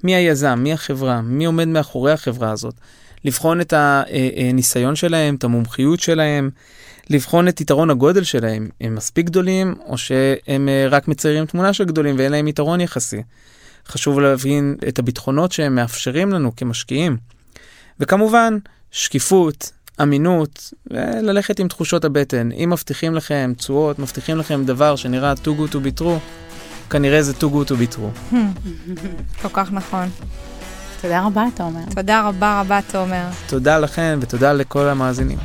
מי 0.04 0.14
היזם, 0.14 0.58
מי 0.62 0.72
החברה, 0.72 1.20
מי 1.20 1.44
עומד 1.44 1.68
מאחורי 1.68 2.12
החברה 2.12 2.50
הזאת. 2.50 2.74
לבחון 3.24 3.60
את 3.60 3.74
הניסיון 3.76 4.90
אה, 4.90 4.96
שלהם, 4.96 5.34
את 5.34 5.44
המומחיות 5.44 6.00
שלהם, 6.00 6.50
לבחון 7.10 7.48
את 7.48 7.60
יתרון 7.60 7.90
הגודל 7.90 8.24
שלהם, 8.24 8.68
הם 8.80 8.94
מספיק 8.94 9.26
גדולים, 9.26 9.74
או 9.86 9.98
שהם 9.98 10.68
אה, 10.68 10.86
רק 10.90 11.08
מציירים 11.08 11.46
תמונה 11.46 11.72
של 11.72 11.84
גדולים 11.84 12.14
ואין 12.18 12.32
להם 12.32 12.48
יתרון 12.48 12.80
יחסי. 12.80 13.22
חשוב 13.88 14.20
להבין 14.20 14.76
את 14.88 14.98
הביטחונות 14.98 15.52
שהם 15.52 15.74
מאפשרים 15.74 16.32
לנו 16.32 16.56
כמשקיעים. 16.56 17.16
וכמובן, 18.00 18.58
שקיפות, 18.90 19.72
אמינות, 20.02 20.72
וללכת 20.90 21.58
עם 21.58 21.68
תחושות 21.68 22.04
הבטן. 22.04 22.52
אם 22.52 22.70
מבטיחים 22.70 23.14
לכם 23.14 23.52
תשואות, 23.56 23.98
מבטיחים 23.98 24.38
לכם 24.38 24.64
דבר 24.64 24.96
שנראה 24.96 25.32
too 25.32 25.46
good 25.46 25.72
to 25.72 25.76
be 25.76 26.00
true, 26.00 26.18
כנראה 26.90 27.22
זה 27.22 27.32
too 27.32 27.44
good 27.52 27.68
to 27.68 27.72
be 27.72 27.96
true. 27.96 28.34
כל 29.42 29.48
כך 29.52 29.72
נכון. 29.72 30.08
תודה 31.00 31.22
רבה, 31.22 31.44
תומר. 31.56 31.84
תודה 31.94 32.28
רבה 32.28 32.60
רבה, 32.60 32.80
תומר. 32.92 33.26
תודה 33.46 33.78
לכם 33.78 34.18
ותודה 34.22 34.52
לכל 34.52 34.88
המאזינים. 34.88 35.38